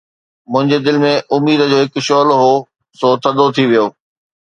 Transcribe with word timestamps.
منهنجي 0.53 0.77
دل 0.85 0.97
۾ 1.03 1.11
اميد 1.37 1.61
جو 1.73 1.83
هڪ 1.83 1.95
شعلو 2.07 2.35
هو، 2.43 2.51
سو 2.99 3.07
ٿڌو 3.23 3.47
ٿي 3.55 3.63
ويو 3.69 3.87